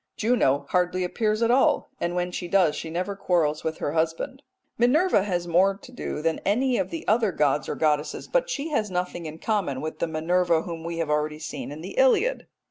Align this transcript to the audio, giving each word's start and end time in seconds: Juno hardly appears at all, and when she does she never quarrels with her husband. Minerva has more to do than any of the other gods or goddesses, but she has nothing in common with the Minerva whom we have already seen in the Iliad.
Juno 0.17 0.65
hardly 0.69 1.03
appears 1.03 1.43
at 1.43 1.51
all, 1.51 1.91
and 1.99 2.15
when 2.15 2.31
she 2.31 2.47
does 2.47 2.75
she 2.75 2.89
never 2.89 3.15
quarrels 3.15 3.63
with 3.63 3.77
her 3.77 3.91
husband. 3.91 4.41
Minerva 4.75 5.21
has 5.25 5.47
more 5.47 5.77
to 5.77 5.91
do 5.91 6.23
than 6.23 6.39
any 6.43 6.79
of 6.79 6.89
the 6.89 7.07
other 7.07 7.31
gods 7.31 7.69
or 7.69 7.75
goddesses, 7.75 8.27
but 8.27 8.49
she 8.49 8.69
has 8.69 8.89
nothing 8.89 9.27
in 9.27 9.37
common 9.37 9.79
with 9.79 9.99
the 9.99 10.07
Minerva 10.07 10.63
whom 10.63 10.83
we 10.83 10.97
have 10.97 11.11
already 11.11 11.37
seen 11.37 11.71
in 11.71 11.81
the 11.81 11.95
Iliad. 11.99 12.47